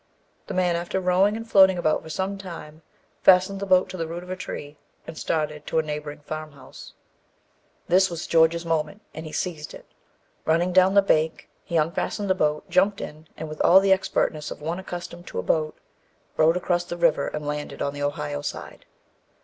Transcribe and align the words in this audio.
The 0.47 0.55
man 0.55 0.75
after 0.75 0.99
rowing 0.99 1.37
and 1.37 1.47
floating 1.47 1.77
about 1.77 2.01
for 2.01 2.09
some 2.09 2.35
time 2.39 2.81
fastened 3.21 3.59
the 3.59 3.67
boat 3.67 3.87
to 3.89 3.97
the 3.97 4.07
root 4.07 4.23
of 4.23 4.31
a 4.31 4.35
tree, 4.35 4.79
and 5.05 5.15
started 5.15 5.67
to 5.67 5.77
a 5.77 5.83
neighbouring 5.83 6.21
farmhouse. 6.21 6.93
This 7.87 8.09
was 8.09 8.25
George's 8.25 8.65
moment, 8.65 9.03
and 9.13 9.27
he 9.27 9.31
seized 9.31 9.75
it. 9.75 9.85
Running 10.43 10.73
down 10.73 10.95
the 10.95 11.03
bank, 11.03 11.47
he 11.63 11.77
unfastened 11.77 12.31
the 12.31 12.33
boat, 12.33 12.67
jumped 12.67 12.99
in, 12.99 13.27
and 13.37 13.47
with 13.47 13.61
all 13.61 13.79
the 13.79 13.91
expertness 13.93 14.49
of 14.49 14.59
one 14.59 14.79
accustomed 14.79 15.27
to 15.27 15.37
a 15.37 15.43
boat, 15.43 15.77
rowed 16.35 16.57
across 16.57 16.83
the 16.83 16.97
river 16.97 17.27
and 17.27 17.45
landed 17.45 17.79
on 17.79 17.93
the 17.93 18.01
Ohio 18.01 18.41
side. 18.41 18.87